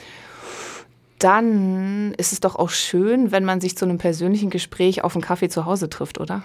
Dann 1.19 2.15
ist 2.15 2.33
es 2.33 2.41
doch 2.41 2.57
auch 2.57 2.71
schön, 2.71 3.31
wenn 3.31 3.45
man 3.45 3.61
sich 3.61 3.77
zu 3.77 3.85
einem 3.85 3.99
persönlichen 3.99 4.51
Gespräch 4.51 5.05
auf 5.05 5.15
einen 5.15 5.23
Kaffee 5.23 5.49
zu 5.49 5.67
Hause 5.67 5.91
trifft, 5.91 6.19
oder? 6.19 6.43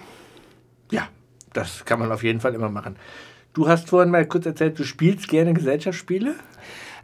Ja, 0.92 1.08
das 1.54 1.86
kann 1.86 2.00
man 2.00 2.12
auf 2.12 2.24
jeden 2.24 2.42
Fall 2.42 2.54
immer 2.54 2.70
machen. 2.70 2.98
Du 3.54 3.70
hast 3.70 3.90
vorhin 3.90 4.12
mal 4.12 4.26
kurz 4.28 4.46
erzählt, 4.46 4.78
du 4.78 4.84
spielst 4.84 5.30
gerne 5.30 5.54
Gesellschaftsspiele? 5.54 6.36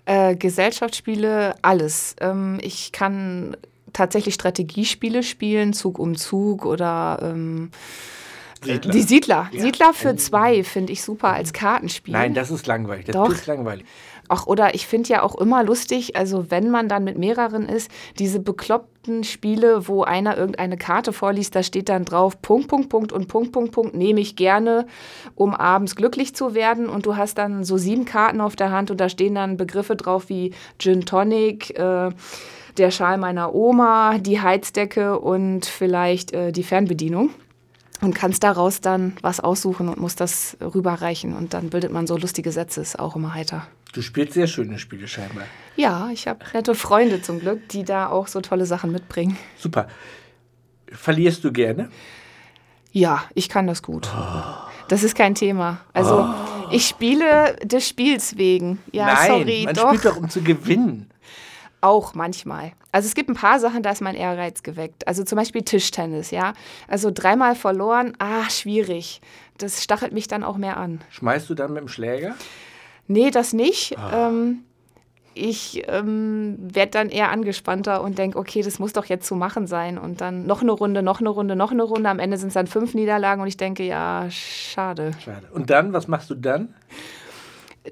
Äh, 0.04 0.36
Gesellschaftsspiele, 0.36 1.56
alles. 1.62 2.16
Ähm, 2.20 2.60
ich 2.62 2.92
kann 2.92 3.56
tatsächlich 3.94 4.34
Strategiespiele 4.34 5.24
spielen, 5.24 5.74
Zug 5.74 6.00
um 6.00 6.16
Zug 6.16 6.66
oder 6.66 7.20
ähm, 7.22 7.72
Siedler. 8.64 8.92
die 8.92 9.02
Siedler. 9.02 9.50
Ja. 9.52 9.62
Siedler 9.62 9.94
für 9.94 10.16
zwei 10.16 10.64
finde 10.64 10.94
ich 10.94 11.02
super 11.02 11.34
als 11.34 11.52
Kartenspiel. 11.52 12.14
Nein, 12.14 12.34
das 12.34 12.52
ist 12.52 12.68
langweilig. 12.68 13.06
Das 13.06 13.16
Doch. 13.16 13.32
ist 13.32 13.48
langweilig. 13.48 13.86
Ach, 14.34 14.48
oder 14.48 14.76
ich 14.76 14.88
finde 14.88 15.10
ja 15.10 15.24
auch 15.24 15.36
immer 15.36 15.62
lustig, 15.62 16.16
also 16.16 16.50
wenn 16.52 16.70
man 16.70 16.88
dann 16.88 17.04
mit 17.04 17.18
mehreren 17.18 17.68
ist, 17.68 17.92
diese 18.18 18.40
bekloppten 18.40 19.26
Spiele, 19.26 19.90
wo 19.90 20.04
einer 20.04 20.38
irgendeine 20.38 20.78
Karte 20.78 21.12
vorliest, 21.12 21.54
da 21.54 21.64
steht 21.64 21.90
dann 21.90 22.06
drauf 22.06 22.42
Punkt, 22.42 22.70
Punkt, 22.70 22.88
Punkt 22.88 23.12
und 23.12 23.28
Punkt, 23.28 23.52
Punkt, 23.52 23.74
Punkt, 23.74 23.94
nehme 23.94 24.22
ich 24.22 24.38
gerne, 24.38 24.86
um 25.36 25.54
abends 25.54 25.98
glücklich 25.98 26.34
zu 26.34 26.54
werden. 26.54 26.88
Und 26.88 27.06
du 27.08 27.18
hast 27.18 27.40
dann 27.40 27.66
so 27.66 27.78
sieben 27.78 28.06
Karten 28.06 28.40
auf 28.40 28.56
der 28.56 28.72
Hand 28.72 28.90
und 28.90 29.02
da 29.02 29.10
stehen 29.10 29.36
dann 29.36 29.58
Begriffe 29.58 29.98
drauf 29.98 30.30
wie 30.30 30.54
Gin 30.80 31.02
Tonic, 31.06 31.78
äh, 31.78 32.12
der 32.78 32.92
Schal 32.92 33.18
meiner 33.18 33.54
Oma, 33.54 34.18
die 34.20 34.42
Heizdecke 34.42 35.20
und 35.20 35.66
vielleicht 35.66 36.34
äh, 36.34 36.52
die 36.52 36.64
Fernbedienung. 36.64 37.32
Und 38.02 38.16
kannst 38.16 38.44
daraus 38.44 38.82
dann 38.82 39.14
was 39.22 39.40
aussuchen 39.40 39.88
und 39.88 40.00
musst 40.00 40.20
das 40.20 40.58
rüberreichen. 40.60 41.36
Und 41.36 41.54
dann 41.54 41.70
bildet 41.70 41.92
man 41.92 42.08
so 42.08 42.18
lustige 42.18 42.52
Sätze, 42.52 42.82
ist 42.82 42.98
auch 42.98 43.16
immer 43.16 43.36
heiter. 43.36 43.68
Du 43.94 44.02
spielst 44.02 44.34
sehr 44.34 44.48
schöne 44.48 44.80
Spiele 44.80 45.08
scheinbar. 45.08 45.44
Ja, 45.76 46.10
ich 46.12 46.28
habe 46.28 46.40
nette 46.54 46.74
Freunde 46.74 47.22
zum 47.22 47.40
Glück, 47.40 47.70
die 47.70 47.84
da 47.84 48.10
auch 48.10 48.26
so 48.28 48.42
tolle 48.42 48.66
Sachen 48.66 48.92
mitbringen. 48.92 49.38
Super. 49.56 49.88
Verlierst 50.92 51.44
du 51.44 51.52
gerne? 51.52 51.90
Ja, 52.92 53.24
ich 53.36 53.50
kann 53.50 53.68
das 53.68 53.84
gut. 53.84 54.10
Das 54.88 55.04
ist 55.04 55.16
kein 55.16 55.36
Thema. 55.36 55.82
Also 55.94 56.34
ich 56.72 56.88
spiele 56.88 57.56
des 57.64 57.88
Spiels 57.88 58.38
wegen. 58.38 58.80
Ja, 58.92 59.06
Nein, 59.14 59.28
sorry, 59.28 59.62
man 59.66 59.74
doch. 59.76 59.88
spielt 59.90 60.06
doch, 60.06 60.18
um 60.18 60.30
zu 60.30 60.42
gewinnen. 60.42 61.10
Auch 61.82 62.14
manchmal. 62.14 62.74
Also 62.92 63.08
es 63.08 63.16
gibt 63.16 63.30
ein 63.30 63.36
paar 63.36 63.60
Sachen, 63.60 63.82
da 63.82 63.90
ist 63.90 64.02
mein 64.02 64.16
Ehrgeiz 64.16 64.64
geweckt. 64.64 65.08
Also 65.08 65.24
zum 65.24 65.38
Beispiel 65.38 65.64
Tischtennis, 65.64 66.32
ja. 66.32 66.54
Also 66.88 67.10
dreimal 67.12 67.56
verloren, 67.56 68.14
ah, 68.20 68.50
schwierig. 68.50 69.22
Das 69.58 69.84
stachelt 69.84 70.14
mich 70.14 70.28
dann 70.28 70.44
auch 70.44 70.58
mehr 70.58 70.78
an. 70.78 71.02
Schmeißt 71.10 71.50
du 71.50 71.56
dann 71.56 71.74
mit 71.74 71.82
dem 71.82 71.88
Schläger? 71.88 72.36
Nee, 73.08 73.32
das 73.32 73.54
nicht. 73.54 73.96
Ähm, 74.14 74.64
ich 75.34 75.84
ähm, 75.88 76.58
werde 76.60 76.92
dann 76.92 77.10
eher 77.10 77.32
angespannter 77.32 78.04
und 78.04 78.18
denke, 78.18 78.38
okay, 78.38 78.62
das 78.62 78.80
muss 78.80 78.94
doch 78.94 79.06
jetzt 79.06 79.26
zu 79.26 79.36
machen 79.36 79.66
sein. 79.66 79.98
Und 79.98 80.22
dann 80.22 80.46
noch 80.46 80.62
eine 80.62 80.72
Runde, 80.72 81.02
noch 81.02 81.20
eine 81.20 81.30
Runde, 81.30 81.56
noch 81.56 81.72
eine 81.72 81.84
Runde. 81.84 82.10
Am 82.10 82.20
Ende 82.20 82.38
sind 82.38 82.50
es 82.50 82.54
dann 82.54 82.68
fünf 82.68 82.94
Niederlagen 82.94 83.42
und 83.42 83.48
ich 83.48 83.58
denke, 83.58 83.84
ja, 83.84 84.28
schade. 84.30 85.12
Schade. 85.24 85.48
Und 85.54 85.70
dann, 85.70 85.94
was 85.94 86.08
machst 86.08 86.30
du 86.30 86.36
dann? 86.36 86.74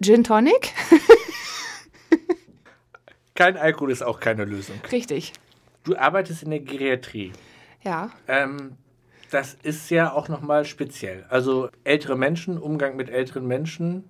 Gin 0.01 0.23
Tonic? 0.23 0.73
Kein 3.39 3.55
Alkohol 3.55 3.91
ist 3.91 4.01
auch 4.01 4.19
keine 4.19 4.43
Lösung. 4.43 4.75
Richtig. 4.91 5.31
Du 5.85 5.95
arbeitest 5.95 6.43
in 6.43 6.49
der 6.49 6.59
Geriatrie. 6.59 7.31
Ja. 7.81 8.11
Ähm, 8.27 8.73
das 9.31 9.53
ist 9.63 9.89
ja 9.89 10.11
auch 10.11 10.27
nochmal 10.27 10.65
speziell. 10.65 11.25
Also 11.29 11.69
ältere 11.85 12.17
Menschen, 12.17 12.57
Umgang 12.57 12.97
mit 12.97 13.09
älteren 13.09 13.47
Menschen, 13.47 14.09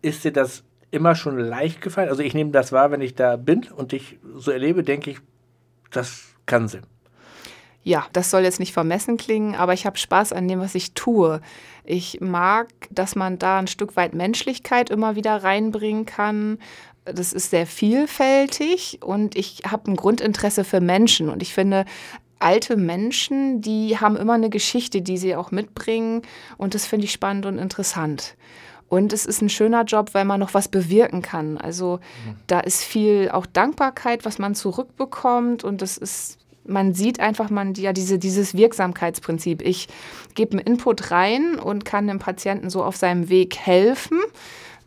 ist 0.00 0.24
dir 0.24 0.32
das 0.32 0.64
immer 0.90 1.14
schon 1.14 1.38
leicht 1.38 1.82
gefallen? 1.82 2.08
Also 2.08 2.22
ich 2.22 2.32
nehme 2.32 2.52
das 2.52 2.72
wahr, 2.72 2.90
wenn 2.90 3.02
ich 3.02 3.14
da 3.14 3.36
bin 3.36 3.64
und 3.70 3.92
dich 3.92 4.18
so 4.34 4.50
erlebe, 4.50 4.82
denke 4.82 5.10
ich, 5.10 5.18
das 5.90 6.34
kann 6.46 6.66
sie. 6.66 6.80
Ja, 7.82 8.06
das 8.14 8.30
soll 8.30 8.44
jetzt 8.44 8.60
nicht 8.60 8.72
vermessen 8.72 9.18
klingen, 9.18 9.56
aber 9.56 9.74
ich 9.74 9.84
habe 9.84 9.98
Spaß 9.98 10.32
an 10.32 10.48
dem, 10.48 10.58
was 10.58 10.74
ich 10.74 10.94
tue. 10.94 11.42
Ich 11.84 12.18
mag, 12.22 12.68
dass 12.90 13.14
man 13.14 13.38
da 13.38 13.58
ein 13.58 13.66
Stück 13.66 13.94
weit 13.94 14.14
Menschlichkeit 14.14 14.88
immer 14.88 15.16
wieder 15.16 15.44
reinbringen 15.44 16.06
kann. 16.06 16.58
Das 17.04 17.32
ist 17.32 17.50
sehr 17.50 17.66
vielfältig 17.66 19.00
und 19.02 19.36
ich 19.36 19.62
habe 19.70 19.90
ein 19.90 19.96
Grundinteresse 19.96 20.64
für 20.64 20.80
Menschen 20.80 21.28
und 21.28 21.42
ich 21.42 21.52
finde, 21.52 21.84
alte 22.44 22.76
Menschen, 22.76 23.60
die 23.62 23.98
haben 23.98 24.16
immer 24.16 24.34
eine 24.34 24.50
Geschichte, 24.50 25.02
die 25.02 25.16
sie 25.16 25.34
auch 25.34 25.50
mitbringen. 25.50 26.22
Und 26.58 26.74
das 26.74 26.84
finde 26.86 27.06
ich 27.06 27.12
spannend 27.12 27.46
und 27.46 27.58
interessant. 27.58 28.36
Und 28.88 29.12
es 29.12 29.24
ist 29.24 29.40
ein 29.40 29.48
schöner 29.48 29.84
Job, 29.84 30.10
weil 30.12 30.24
man 30.26 30.40
noch 30.40 30.54
was 30.54 30.68
bewirken 30.68 31.22
kann. 31.22 31.56
Also 31.56 32.00
mhm. 32.26 32.36
da 32.46 32.60
ist 32.60 32.84
viel 32.84 33.30
auch 33.32 33.46
Dankbarkeit, 33.46 34.24
was 34.24 34.38
man 34.38 34.54
zurückbekommt. 34.54 35.64
Und 35.64 35.80
das 35.80 35.96
ist, 35.96 36.38
man 36.66 36.92
sieht 36.92 37.18
einfach, 37.18 37.48
man 37.48 37.74
ja 37.74 37.92
diese, 37.92 38.18
dieses 38.18 38.54
Wirksamkeitsprinzip. 38.54 39.62
Ich 39.62 39.88
gebe 40.34 40.52
einen 40.52 40.66
Input 40.66 41.10
rein 41.10 41.58
und 41.58 41.84
kann 41.84 42.06
dem 42.06 42.18
Patienten 42.18 42.68
so 42.68 42.84
auf 42.84 42.96
seinem 42.96 43.30
Weg 43.30 43.56
helfen 43.56 44.20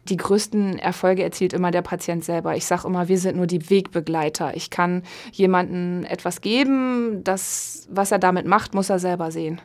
die 0.09 0.17
größten 0.17 0.79
Erfolge 0.79 1.23
erzielt 1.23 1.53
immer 1.53 1.71
der 1.71 1.81
Patient 1.81 2.23
selber. 2.23 2.55
Ich 2.55 2.65
sage 2.65 2.87
immer, 2.87 3.07
wir 3.07 3.17
sind 3.17 3.37
nur 3.37 3.47
die 3.47 3.69
Wegbegleiter. 3.69 4.55
Ich 4.55 4.69
kann 4.69 5.03
jemandem 5.31 6.03
etwas 6.05 6.41
geben, 6.41 7.23
das, 7.23 7.87
was 7.89 8.11
er 8.11 8.19
damit 8.19 8.45
macht, 8.45 8.73
muss 8.73 8.89
er 8.89 8.99
selber 8.99 9.31
sehen. 9.31 9.61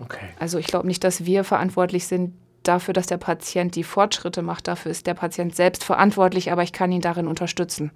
Okay. 0.00 0.26
Also 0.38 0.58
ich 0.58 0.66
glaube 0.66 0.86
nicht, 0.86 1.04
dass 1.04 1.24
wir 1.24 1.44
verantwortlich 1.44 2.06
sind 2.06 2.34
dafür, 2.62 2.94
dass 2.94 3.06
der 3.06 3.18
Patient 3.18 3.74
die 3.76 3.84
Fortschritte 3.84 4.42
macht. 4.42 4.68
Dafür 4.68 4.90
ist 4.90 5.06
der 5.06 5.14
Patient 5.14 5.54
selbst 5.54 5.84
verantwortlich, 5.84 6.50
aber 6.50 6.62
ich 6.62 6.72
kann 6.72 6.90
ihn 6.90 7.00
darin 7.00 7.28
unterstützen. 7.28 7.90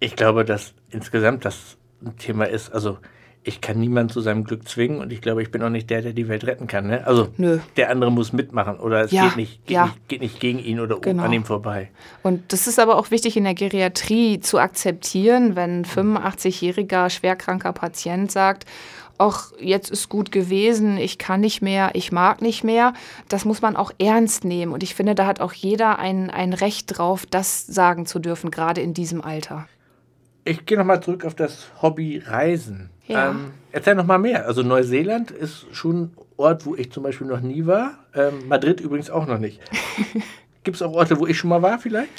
Ich 0.00 0.16
glaube, 0.16 0.44
dass 0.44 0.74
insgesamt 0.90 1.44
das 1.44 1.76
ein 2.04 2.16
Thema 2.16 2.44
ist, 2.44 2.72
also 2.72 2.98
ich 3.44 3.60
kann 3.60 3.80
niemanden 3.80 4.12
zu 4.12 4.20
seinem 4.20 4.44
Glück 4.44 4.68
zwingen 4.68 5.00
und 5.00 5.12
ich 5.12 5.20
glaube, 5.20 5.42
ich 5.42 5.50
bin 5.50 5.62
auch 5.62 5.68
nicht 5.68 5.90
der, 5.90 6.02
der 6.02 6.12
die 6.12 6.28
Welt 6.28 6.44
retten 6.44 6.68
kann. 6.68 6.86
Ne? 6.86 7.06
Also 7.06 7.28
Nö. 7.36 7.58
der 7.76 7.90
andere 7.90 8.12
muss 8.12 8.32
mitmachen 8.32 8.78
oder 8.78 9.00
es 9.02 9.10
ja, 9.10 9.26
geht, 9.26 9.36
nicht, 9.36 9.66
geht, 9.66 9.74
ja. 9.74 9.86
nicht, 9.86 10.08
geht 10.08 10.20
nicht 10.20 10.40
gegen 10.40 10.58
ihn 10.60 10.78
oder 10.78 11.00
genau. 11.00 11.24
an 11.24 11.32
ihm 11.32 11.44
vorbei. 11.44 11.90
Und 12.22 12.52
das 12.52 12.68
ist 12.68 12.78
aber 12.78 12.96
auch 12.96 13.10
wichtig 13.10 13.36
in 13.36 13.44
der 13.44 13.54
Geriatrie 13.54 14.38
zu 14.38 14.58
akzeptieren, 14.58 15.56
wenn 15.56 15.80
ein 15.80 15.84
85-jähriger 15.84 17.10
schwerkranker 17.10 17.72
Patient 17.72 18.30
sagt, 18.30 18.64
ach, 19.18 19.52
jetzt 19.58 19.90
ist 19.90 20.08
gut 20.08 20.30
gewesen, 20.30 20.96
ich 20.96 21.18
kann 21.18 21.40
nicht 21.40 21.62
mehr, 21.62 21.90
ich 21.94 22.12
mag 22.12 22.42
nicht 22.42 22.62
mehr. 22.62 22.94
Das 23.28 23.44
muss 23.44 23.60
man 23.60 23.76
auch 23.76 23.92
ernst 23.98 24.44
nehmen. 24.44 24.72
Und 24.72 24.82
ich 24.82 24.94
finde, 24.94 25.14
da 25.14 25.26
hat 25.26 25.40
auch 25.40 25.52
jeder 25.52 25.98
ein, 25.98 26.30
ein 26.30 26.52
Recht 26.52 26.96
drauf, 26.98 27.26
das 27.26 27.66
sagen 27.66 28.06
zu 28.06 28.20
dürfen, 28.20 28.50
gerade 28.50 28.80
in 28.80 28.94
diesem 28.94 29.20
Alter. 29.20 29.66
Ich 30.44 30.66
gehe 30.66 30.76
nochmal 30.76 31.02
zurück 31.02 31.24
auf 31.24 31.34
das 31.34 31.68
Hobby 31.80 32.18
Reisen. 32.18 32.90
Ja. 33.12 33.30
Ähm, 33.30 33.52
erzähl 33.70 33.94
noch 33.94 34.06
mal 34.06 34.18
mehr. 34.18 34.46
Also 34.46 34.62
Neuseeland 34.62 35.30
ist 35.30 35.66
schon 35.72 36.02
ein 36.02 36.16
Ort, 36.36 36.66
wo 36.66 36.74
ich 36.74 36.90
zum 36.90 37.02
Beispiel 37.02 37.26
noch 37.26 37.40
nie 37.40 37.66
war. 37.66 37.98
Ähm, 38.14 38.48
Madrid 38.48 38.80
übrigens 38.80 39.10
auch 39.10 39.26
noch 39.26 39.38
nicht. 39.38 39.60
Gibt 40.64 40.76
es 40.76 40.82
auch 40.82 40.92
Orte, 40.92 41.18
wo 41.18 41.26
ich 41.26 41.36
schon 41.38 41.50
mal 41.50 41.62
war 41.62 41.78
vielleicht? 41.78 42.10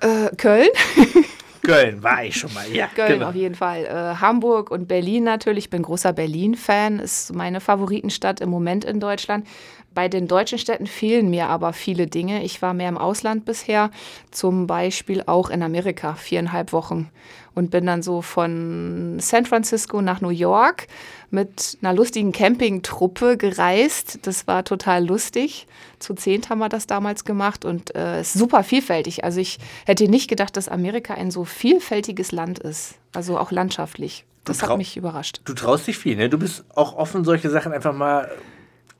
Äh, 0.00 0.34
Köln. 0.36 0.68
Köln 1.62 2.02
war 2.02 2.24
ich 2.24 2.36
schon 2.36 2.52
mal, 2.54 2.64
ja. 2.72 2.86
Köln 2.94 3.14
genau. 3.14 3.28
auf 3.28 3.34
jeden 3.34 3.54
Fall. 3.54 3.84
Äh, 3.84 4.20
Hamburg 4.20 4.70
und 4.70 4.88
Berlin 4.88 5.24
natürlich. 5.24 5.64
Ich 5.64 5.70
bin 5.70 5.82
großer 5.82 6.12
Berlin-Fan. 6.12 6.98
Ist 6.98 7.34
meine 7.34 7.60
Favoritenstadt 7.60 8.40
im 8.40 8.48
Moment 8.48 8.84
in 8.84 9.00
Deutschland. 9.00 9.46
Bei 9.94 10.08
den 10.08 10.28
deutschen 10.28 10.58
Städten 10.58 10.86
fehlen 10.86 11.28
mir 11.28 11.48
aber 11.48 11.72
viele 11.72 12.06
Dinge. 12.06 12.44
Ich 12.44 12.62
war 12.62 12.72
mehr 12.72 12.88
im 12.88 12.98
Ausland 12.98 13.44
bisher, 13.44 13.90
zum 14.30 14.66
Beispiel 14.66 15.24
auch 15.26 15.50
in 15.50 15.62
Amerika, 15.62 16.14
viereinhalb 16.14 16.72
Wochen. 16.72 17.10
Und 17.58 17.72
bin 17.72 17.86
dann 17.86 18.02
so 18.02 18.22
von 18.22 19.18
San 19.18 19.44
Francisco 19.44 20.00
nach 20.00 20.20
New 20.20 20.28
York 20.28 20.86
mit 21.30 21.76
einer 21.82 21.92
lustigen 21.92 22.30
Campingtruppe 22.30 23.36
gereist. 23.36 24.20
Das 24.22 24.46
war 24.46 24.64
total 24.64 25.04
lustig. 25.04 25.66
Zu 25.98 26.14
zehnt 26.14 26.50
haben 26.50 26.60
wir 26.60 26.68
das 26.68 26.86
damals 26.86 27.24
gemacht 27.24 27.64
und 27.64 27.96
äh, 27.96 28.20
ist 28.20 28.34
super 28.34 28.62
vielfältig. 28.62 29.24
Also 29.24 29.40
ich 29.40 29.58
hätte 29.86 30.08
nicht 30.08 30.30
gedacht, 30.30 30.56
dass 30.56 30.68
Amerika 30.68 31.14
ein 31.14 31.32
so 31.32 31.44
vielfältiges 31.44 32.30
Land 32.30 32.60
ist. 32.60 32.94
Also 33.12 33.36
auch 33.36 33.50
landschaftlich. 33.50 34.24
Das 34.44 34.62
hat 34.62 34.78
mich 34.78 34.96
überrascht. 34.96 35.40
Du 35.44 35.52
traust 35.52 35.88
dich 35.88 35.98
viel, 35.98 36.14
ne? 36.14 36.28
Du 36.28 36.38
bist 36.38 36.64
auch 36.76 36.94
offen, 36.94 37.24
solche 37.24 37.50
Sachen 37.50 37.72
einfach 37.72 37.92
mal 37.92 38.30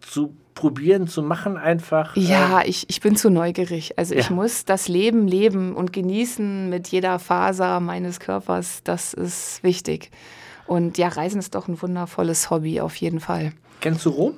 zu 0.00 0.34
probieren, 0.54 1.06
zu 1.06 1.22
machen 1.22 1.56
einfach? 1.56 2.16
Ja, 2.16 2.60
äh, 2.60 2.68
ich, 2.68 2.88
ich 2.90 3.00
bin 3.00 3.16
zu 3.16 3.30
neugierig. 3.30 3.96
Also 3.96 4.14
ja. 4.14 4.20
ich 4.20 4.30
muss 4.30 4.64
das 4.64 4.88
Leben 4.88 5.28
leben 5.28 5.74
und 5.74 5.92
genießen 5.92 6.68
mit 6.68 6.88
jeder 6.88 7.18
Faser 7.18 7.80
meines 7.80 8.18
Körpers. 8.18 8.80
Das 8.82 9.14
ist 9.14 9.62
wichtig. 9.62 10.10
Und 10.66 10.98
ja, 10.98 11.08
Reisen 11.08 11.38
ist 11.38 11.54
doch 11.54 11.68
ein 11.68 11.80
wundervolles 11.80 12.50
Hobby 12.50 12.80
auf 12.80 12.96
jeden 12.96 13.20
Fall. 13.20 13.52
Kennst 13.80 14.04
du 14.04 14.10
Rom? 14.10 14.34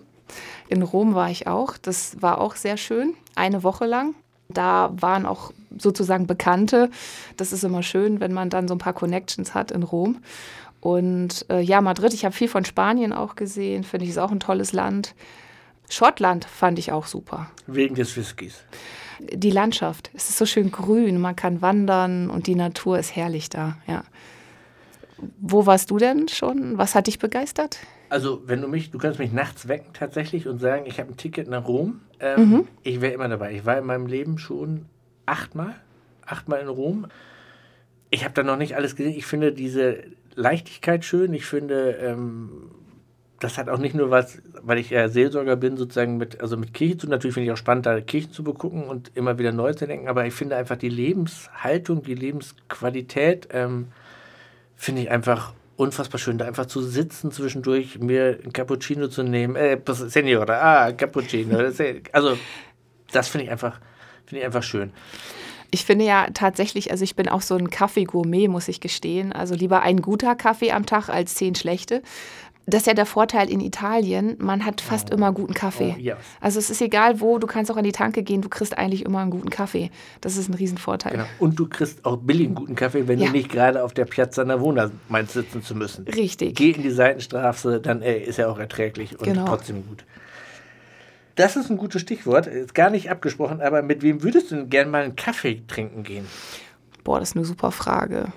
In 0.68 0.82
Rom 0.82 1.14
war 1.14 1.30
ich 1.30 1.46
auch. 1.46 1.76
Das 1.78 2.20
war 2.20 2.40
auch 2.40 2.54
sehr 2.54 2.76
schön. 2.76 3.14
Eine 3.34 3.62
Woche 3.62 3.86
lang. 3.86 4.14
Da 4.48 4.92
waren 4.94 5.26
auch 5.26 5.52
sozusagen 5.76 6.26
Bekannte. 6.26 6.90
Das 7.36 7.52
ist 7.52 7.64
immer 7.64 7.82
schön, 7.82 8.20
wenn 8.20 8.32
man 8.32 8.50
dann 8.50 8.68
so 8.68 8.74
ein 8.74 8.78
paar 8.78 8.92
Connections 8.92 9.54
hat 9.54 9.70
in 9.70 9.82
Rom. 9.82 10.18
Und 10.80 11.46
äh, 11.50 11.60
ja, 11.60 11.80
Madrid, 11.80 12.14
ich 12.14 12.24
habe 12.24 12.34
viel 12.34 12.48
von 12.48 12.64
Spanien 12.64 13.12
auch 13.12 13.36
gesehen. 13.36 13.84
Finde 13.84 14.04
ich, 14.04 14.10
ist 14.10 14.18
auch 14.18 14.32
ein 14.32 14.40
tolles 14.40 14.72
Land. 14.72 15.14
Schottland 15.90 16.44
fand 16.44 16.78
ich 16.78 16.92
auch 16.92 17.06
super. 17.06 17.50
Wegen 17.66 17.94
des 17.94 18.16
Whiskys. 18.16 18.62
Die 19.18 19.50
Landschaft. 19.50 20.10
Es 20.14 20.30
ist 20.30 20.38
so 20.38 20.46
schön 20.46 20.70
grün, 20.70 21.20
man 21.20 21.36
kann 21.36 21.60
wandern 21.60 22.30
und 22.30 22.46
die 22.46 22.54
Natur 22.54 22.98
ist 22.98 23.14
herrlich 23.14 23.50
da, 23.50 23.76
ja. 23.86 24.04
Wo 25.38 25.66
warst 25.66 25.90
du 25.90 25.98
denn 25.98 26.28
schon? 26.28 26.78
Was 26.78 26.94
hat 26.94 27.06
dich 27.06 27.18
begeistert? 27.18 27.78
Also, 28.08 28.42
wenn 28.46 28.62
du 28.62 28.68
mich, 28.68 28.90
du 28.90 28.98
kannst 28.98 29.18
mich 29.18 29.32
nachts 29.32 29.68
wecken 29.68 29.92
tatsächlich 29.92 30.48
und 30.48 30.58
sagen, 30.58 30.84
ich 30.86 30.98
habe 30.98 31.10
ein 31.10 31.16
Ticket 31.16 31.48
nach 31.48 31.68
Rom. 31.68 32.00
Ähm, 32.20 32.50
mhm. 32.50 32.68
Ich 32.82 33.00
wäre 33.00 33.12
immer 33.12 33.28
dabei. 33.28 33.54
Ich 33.54 33.66
war 33.66 33.76
in 33.78 33.84
meinem 33.84 34.06
Leben 34.06 34.38
schon 34.38 34.86
achtmal, 35.26 35.74
achtmal 36.24 36.60
in 36.60 36.68
Rom. 36.68 37.06
Ich 38.10 38.24
habe 38.24 38.34
da 38.34 38.42
noch 38.42 38.56
nicht 38.56 38.76
alles 38.76 38.96
gesehen. 38.96 39.16
Ich 39.16 39.26
finde 39.26 39.52
diese 39.52 40.02
Leichtigkeit 40.34 41.04
schön. 41.04 41.34
Ich 41.34 41.44
finde 41.44 41.92
ähm, 42.00 42.70
das 43.40 43.56
hat 43.56 43.70
auch 43.70 43.78
nicht 43.78 43.94
nur 43.94 44.10
was, 44.10 44.38
weil 44.62 44.78
ich 44.78 44.90
ja 44.90 45.08
Seelsorger 45.08 45.56
bin, 45.56 45.78
sozusagen 45.78 46.18
mit, 46.18 46.40
also 46.42 46.58
mit 46.58 46.74
Kirche 46.74 46.98
zu 46.98 47.06
tun. 47.06 47.10
Natürlich 47.10 47.34
finde 47.34 47.46
ich 47.46 47.52
auch 47.52 47.56
spannend, 47.56 47.86
da 47.86 48.00
Kirchen 48.00 48.32
zu 48.32 48.44
begucken 48.44 48.84
und 48.84 49.10
immer 49.14 49.38
wieder 49.38 49.50
neu 49.50 49.72
zu 49.72 49.86
denken. 49.86 50.08
Aber 50.08 50.26
ich 50.26 50.34
finde 50.34 50.56
einfach 50.56 50.76
die 50.76 50.90
Lebenshaltung, 50.90 52.02
die 52.02 52.14
Lebensqualität, 52.14 53.48
ähm, 53.52 53.88
finde 54.76 55.02
ich 55.02 55.10
einfach 55.10 55.54
unfassbar 55.76 56.18
schön, 56.18 56.36
da 56.36 56.44
einfach 56.44 56.66
zu 56.66 56.82
sitzen 56.82 57.32
zwischendurch, 57.32 57.98
mir 57.98 58.38
ein 58.44 58.52
Cappuccino 58.52 59.08
zu 59.08 59.22
nehmen. 59.22 59.56
Äh, 59.56 59.80
Senora, 59.86 60.60
ah, 60.60 60.92
Cappuccino. 60.92 61.58
also, 62.12 62.36
das 63.10 63.28
finde 63.28 63.46
ich 63.46 63.50
einfach, 63.50 63.80
finde 64.26 64.40
ich 64.40 64.44
einfach 64.44 64.62
schön. 64.62 64.92
Ich 65.70 65.84
finde 65.84 66.04
ja 66.04 66.26
tatsächlich, 66.34 66.90
also 66.90 67.04
ich 67.04 67.16
bin 67.16 67.28
auch 67.28 67.42
so 67.42 67.54
ein 67.54 67.70
Kaffee-Gourmet, 67.70 68.48
muss 68.48 68.68
ich 68.68 68.80
gestehen. 68.80 69.32
Also 69.32 69.54
lieber 69.54 69.82
ein 69.82 70.02
guter 70.02 70.34
Kaffee 70.34 70.72
am 70.72 70.84
Tag 70.84 71.08
als 71.08 71.36
zehn 71.36 71.54
schlechte 71.54 72.02
das 72.70 72.82
ist 72.82 72.86
ja 72.86 72.94
der 72.94 73.06
Vorteil 73.06 73.50
in 73.50 73.60
Italien, 73.60 74.36
man 74.38 74.64
hat 74.64 74.80
fast 74.80 75.10
oh. 75.10 75.14
immer 75.14 75.32
guten 75.32 75.54
Kaffee. 75.54 75.94
Oh, 75.96 76.00
yes. 76.00 76.16
Also 76.40 76.58
es 76.58 76.70
ist 76.70 76.80
egal 76.80 77.20
wo, 77.20 77.38
du 77.38 77.46
kannst 77.46 77.70
auch 77.70 77.76
an 77.76 77.84
die 77.84 77.92
Tanke 77.92 78.22
gehen, 78.22 78.42
du 78.42 78.48
kriegst 78.48 78.76
eigentlich 78.76 79.04
immer 79.04 79.20
einen 79.20 79.30
guten 79.30 79.50
Kaffee. 79.50 79.90
Das 80.20 80.36
ist 80.36 80.48
ein 80.48 80.54
Riesenvorteil. 80.54 81.12
Genau. 81.12 81.24
Und 81.38 81.58
du 81.58 81.68
kriegst 81.68 82.04
auch 82.04 82.16
billigen 82.16 82.54
guten 82.54 82.74
Kaffee, 82.74 83.08
wenn 83.08 83.18
ja. 83.18 83.26
du 83.26 83.32
nicht 83.32 83.50
gerade 83.50 83.82
auf 83.84 83.94
der 83.94 84.04
Piazza 84.04 84.44
Navona 84.44 84.90
meinst 85.08 85.32
sitzen 85.32 85.62
zu 85.62 85.74
müssen. 85.74 86.06
Richtig. 86.06 86.56
Geh 86.56 86.70
in 86.70 86.82
die 86.82 86.90
Seitenstraße, 86.90 87.80
dann 87.80 88.02
ey, 88.02 88.22
ist 88.22 88.38
er 88.38 88.50
auch 88.50 88.58
erträglich 88.58 89.18
und 89.18 89.24
genau. 89.24 89.46
trotzdem 89.46 89.86
gut. 89.86 90.04
Das 91.36 91.56
ist 91.56 91.70
ein 91.70 91.76
gutes 91.76 92.02
Stichwort, 92.02 92.46
ist 92.46 92.74
gar 92.74 92.90
nicht 92.90 93.10
abgesprochen, 93.10 93.60
aber 93.60 93.82
mit 93.82 94.02
wem 94.02 94.22
würdest 94.22 94.50
du 94.50 94.56
denn 94.56 94.68
gerne 94.68 94.90
mal 94.90 95.04
einen 95.04 95.16
Kaffee 95.16 95.62
trinken 95.66 96.02
gehen? 96.02 96.26
Boah, 97.04 97.18
das 97.18 97.30
ist 97.30 97.36
eine 97.36 97.44
super 97.44 97.70
Frage. 97.70 98.32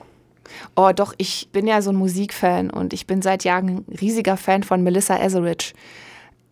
Oh, 0.76 0.92
doch, 0.96 1.14
ich 1.18 1.50
bin 1.52 1.68
ja 1.68 1.82
so 1.82 1.92
ein 1.92 1.96
Musikfan 1.96 2.70
und 2.70 2.94
ich 2.94 3.08
bin 3.08 3.22
seit 3.22 3.44
Jahren 3.44 3.70
ein 3.70 3.86
riesiger 4.00 4.38
Fan 4.38 4.64
von 4.64 4.84
Melissa 4.84 5.18
Etheridge. 5.18 5.74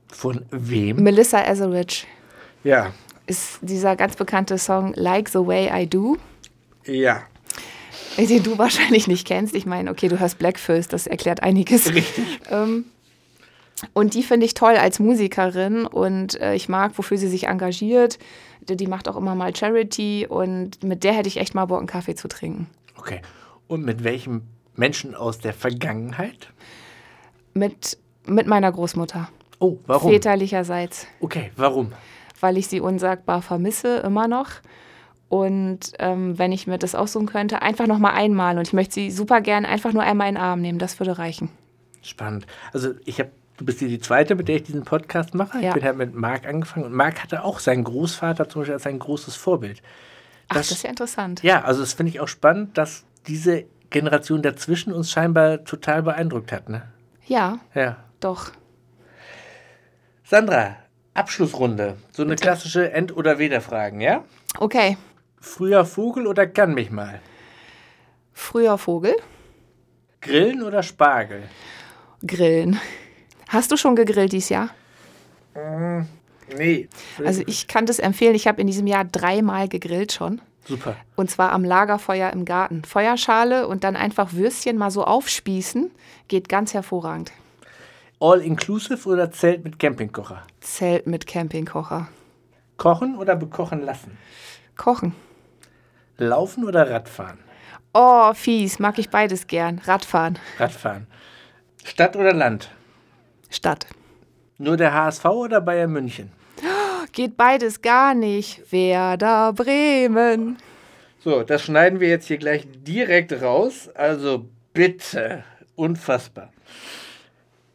Von 0.07 0.45
wem? 0.51 0.97
Melissa 0.97 1.43
Etheridge. 1.43 2.05
Ja. 2.63 2.93
Ist 3.27 3.59
dieser 3.61 3.95
ganz 3.95 4.15
bekannte 4.15 4.57
Song 4.57 4.93
Like 4.95 5.29
the 5.29 5.39
Way 5.39 5.83
I 5.83 5.87
Do. 5.87 6.17
Ja. 6.85 7.23
Den 8.17 8.43
du 8.43 8.57
wahrscheinlich 8.57 9.07
nicht 9.07 9.25
kennst. 9.25 9.55
Ich 9.55 9.65
meine, 9.65 9.89
okay, 9.89 10.07
du 10.07 10.19
hörst 10.19 10.37
Blackfist, 10.37 10.93
das 10.93 11.07
erklärt 11.07 11.43
einiges. 11.43 11.93
Richtig. 11.93 12.25
Ähm, 12.51 12.85
und 13.93 14.13
die 14.13 14.23
finde 14.23 14.45
ich 14.45 14.53
toll 14.53 14.75
als 14.75 14.99
Musikerin 14.99 15.85
und 15.85 16.39
äh, 16.39 16.53
ich 16.53 16.69
mag, 16.69 16.97
wofür 16.97 17.17
sie 17.17 17.29
sich 17.29 17.47
engagiert. 17.47 18.19
Die, 18.61 18.75
die 18.75 18.87
macht 18.87 19.07
auch 19.07 19.15
immer 19.15 19.35
mal 19.35 19.55
Charity 19.55 20.27
und 20.29 20.83
mit 20.83 21.03
der 21.03 21.13
hätte 21.13 21.27
ich 21.27 21.37
echt 21.37 21.55
mal 21.55 21.65
Bock, 21.65 21.79
einen 21.79 21.87
Kaffee 21.87 22.15
zu 22.15 22.27
trinken. 22.27 22.67
Okay. 22.97 23.21
Und 23.71 23.85
mit 23.85 24.03
welchem 24.03 24.41
Menschen 24.75 25.15
aus 25.15 25.39
der 25.39 25.53
Vergangenheit? 25.53 26.49
Mit, 27.53 27.97
mit 28.25 28.45
meiner 28.45 28.69
Großmutter. 28.69 29.29
Oh, 29.59 29.77
warum? 29.87 30.11
Väterlicherseits. 30.11 31.07
Okay, 31.21 31.51
warum? 31.55 31.93
Weil 32.41 32.57
ich 32.57 32.67
sie 32.67 32.81
unsagbar 32.81 33.41
vermisse, 33.41 33.99
immer 33.99 34.27
noch. 34.27 34.49
Und 35.29 35.93
ähm, 35.99 36.37
wenn 36.37 36.51
ich 36.51 36.67
mir 36.67 36.79
das 36.79 36.95
aussuchen 36.95 37.27
könnte, 37.27 37.61
einfach 37.61 37.87
noch 37.87 37.97
mal 37.97 38.11
einmal. 38.11 38.57
Und 38.57 38.67
ich 38.67 38.73
möchte 38.73 38.95
sie 38.95 39.09
super 39.09 39.39
gern 39.39 39.63
einfach 39.63 39.93
nur 39.93 40.03
einmal 40.03 40.27
in 40.27 40.35
den 40.35 40.43
Arm 40.43 40.59
nehmen. 40.59 40.77
Das 40.77 40.99
würde 40.99 41.17
reichen. 41.17 41.47
Spannend. 42.01 42.47
Also 42.73 42.89
ich 43.05 43.21
habe, 43.21 43.31
du 43.55 43.63
bist 43.63 43.79
hier 43.79 43.87
die 43.87 43.99
zweite, 43.99 44.35
mit 44.35 44.49
der 44.49 44.57
ich 44.57 44.63
diesen 44.63 44.83
Podcast 44.83 45.33
mache. 45.33 45.61
Ja. 45.61 45.69
Ich 45.69 45.75
bin 45.75 45.83
halt 45.85 45.95
mit 45.95 46.13
Marc 46.13 46.45
angefangen 46.45 46.87
und 46.87 46.93
Marc 46.93 47.23
hatte 47.23 47.45
auch 47.45 47.59
seinen 47.59 47.85
Großvater 47.85 48.49
zum 48.49 48.63
Beispiel 48.63 48.73
als 48.73 48.83
sein 48.83 48.99
großes 48.99 49.37
Vorbild. 49.37 49.77
Das, 49.79 49.85
Ach, 50.49 50.55
das 50.57 50.71
ist 50.71 50.83
ja 50.83 50.89
interessant. 50.89 51.41
Ja, 51.41 51.61
also 51.61 51.79
das 51.79 51.93
finde 51.93 52.09
ich 52.09 52.19
auch 52.19 52.27
spannend, 52.27 52.77
dass 52.77 53.05
diese 53.27 53.65
Generation 53.89 54.41
dazwischen 54.41 54.93
uns 54.93 55.11
scheinbar 55.11 55.63
total 55.63 56.03
beeindruckt 56.03 56.51
hat. 56.51 56.69
Ne? 56.69 56.83
Ja, 57.27 57.59
Ja. 57.75 57.97
doch. 58.19 58.51
Sandra, 60.23 60.77
Abschlussrunde. 61.13 61.97
So 62.11 62.23
eine 62.23 62.35
klassische 62.35 62.91
End- 62.91 63.15
oder 63.15 63.37
Weder-Fragen, 63.37 63.99
ja? 63.99 64.23
Okay. 64.57 64.97
Früher 65.39 65.85
Vogel 65.85 66.25
oder 66.27 66.47
kann 66.47 66.73
mich 66.73 66.89
mal? 66.91 67.19
Früher 68.33 68.77
Vogel, 68.77 69.15
Grillen 70.21 70.61
oder 70.63 70.83
Spargel? 70.83 71.43
grillen. 72.25 72.79
Hast 73.49 73.71
du 73.71 73.77
schon 73.77 73.95
gegrillt 73.95 74.31
dieses 74.31 74.49
Jahr? 74.49 74.69
Nee. 76.55 76.87
Also 77.25 77.41
ich 77.47 77.67
kann 77.67 77.85
das 77.85 77.99
empfehlen. 77.99 78.35
Ich 78.35 78.47
habe 78.47 78.61
in 78.61 78.67
diesem 78.67 78.85
Jahr 78.87 79.03
dreimal 79.03 79.67
gegrillt 79.67 80.11
schon. 80.13 80.39
Super. 80.71 80.95
Und 81.17 81.29
zwar 81.29 81.51
am 81.51 81.65
Lagerfeuer 81.65 82.31
im 82.31 82.45
Garten. 82.45 82.85
Feuerschale 82.85 83.67
und 83.67 83.83
dann 83.83 83.97
einfach 83.97 84.31
Würstchen 84.31 84.77
mal 84.77 84.89
so 84.89 85.03
aufspießen. 85.03 85.91
Geht 86.29 86.47
ganz 86.47 86.73
hervorragend. 86.73 87.33
All-inclusive 88.21 89.09
oder 89.09 89.31
Zelt 89.31 89.65
mit 89.65 89.79
Campingkocher? 89.79 90.43
Zelt 90.61 91.07
mit 91.07 91.27
Campingkocher. 91.27 92.07
Kochen 92.77 93.17
oder 93.17 93.35
bekochen 93.35 93.81
lassen? 93.81 94.17
Kochen. 94.77 95.13
Laufen 96.17 96.63
oder 96.63 96.89
Radfahren? 96.89 97.39
Oh, 97.93 98.33
fies. 98.33 98.79
Mag 98.79 98.97
ich 98.97 99.09
beides 99.09 99.47
gern. 99.47 99.81
Radfahren. 99.83 100.39
Radfahren. 100.57 101.07
Stadt 101.83 102.15
oder 102.15 102.31
Land? 102.31 102.69
Stadt. 103.49 103.87
Nur 104.57 104.77
der 104.77 104.93
HSV 104.93 105.25
oder 105.25 105.59
Bayern 105.59 105.91
München? 105.91 106.31
Geht 107.11 107.35
beides 107.35 107.81
gar 107.81 108.13
nicht. 108.13 108.71
Werder 108.71 109.53
Bremen. 109.53 110.57
So, 111.23 111.43
das 111.43 111.63
schneiden 111.63 111.99
wir 111.99 112.07
jetzt 112.09 112.27
hier 112.27 112.37
gleich 112.37 112.65
direkt 112.85 113.41
raus. 113.41 113.89
Also 113.93 114.45
bitte. 114.73 115.43
Unfassbar. 115.75 116.51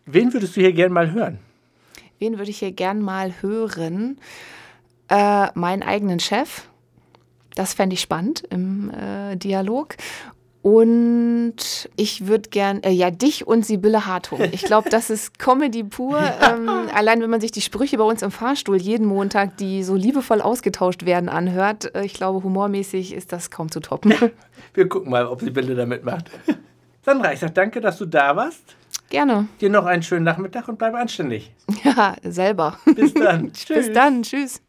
Wen 0.06 0.32
würdest 0.32 0.56
du 0.56 0.60
hier 0.60 0.72
gern 0.72 0.92
mal 0.92 1.12
hören? 1.12 1.38
Wen 2.18 2.38
würde 2.38 2.50
ich 2.50 2.58
hier 2.60 2.72
gern 2.72 3.02
mal 3.02 3.34
hören? 3.40 4.18
Äh, 5.08 5.48
meinen 5.54 5.82
eigenen 5.82 6.20
Chef. 6.20 6.68
Das 7.54 7.74
fände 7.74 7.94
ich 7.94 8.00
spannend 8.00 8.44
im 8.50 8.90
äh, 8.90 9.36
Dialog. 9.36 9.96
Und 10.66 11.88
ich 11.94 12.26
würde 12.26 12.50
gern, 12.50 12.82
äh, 12.82 12.90
ja, 12.90 13.12
dich 13.12 13.46
und 13.46 13.64
Sibylle 13.64 14.04
Hartung. 14.04 14.40
Ich 14.50 14.64
glaube, 14.64 14.90
das 14.90 15.10
ist 15.10 15.38
Comedy 15.38 15.84
pur. 15.84 16.18
Ähm, 16.46 16.68
allein 16.94 17.20
wenn 17.20 17.30
man 17.30 17.40
sich 17.40 17.50
die 17.52 17.60
Sprüche 17.60 17.98
bei 17.98 18.04
uns 18.04 18.22
im 18.22 18.30
Fahrstuhl 18.30 18.76
jeden 18.76 19.06
Montag, 19.06 19.56
die 19.56 19.82
so 19.82 19.94
liebevoll 19.94 20.40
ausgetauscht 20.40 21.06
werden, 21.06 21.28
anhört, 21.28 21.94
äh, 21.94 22.04
ich 22.04 22.14
glaube, 22.14 22.42
humormäßig 22.42 23.14
ist 23.14 23.32
das 23.32 23.50
kaum 23.50 23.70
zu 23.70 23.80
toppen. 23.80 24.14
Wir 24.74 24.88
gucken 24.88 25.10
mal, 25.10 25.26
ob 25.26 25.40
Sibylle 25.40 25.74
da 25.74 25.86
mitmacht. 25.86 26.30
Sandra, 27.02 27.32
ich 27.32 27.40
sag 27.40 27.54
danke, 27.54 27.80
dass 27.80 27.98
du 27.98 28.06
da 28.06 28.34
warst. 28.34 28.76
Gerne. 29.08 29.46
Dir 29.60 29.70
noch 29.70 29.86
einen 29.86 30.02
schönen 30.02 30.24
Nachmittag 30.24 30.68
und 30.68 30.78
bleib 30.78 30.94
anständig. 30.94 31.52
Ja, 31.84 32.16
selber. 32.24 32.78
Bis 32.84 33.14
dann. 33.14 33.52
Bis 33.68 33.92
dann. 33.92 34.22
Tschüss. 34.22 34.60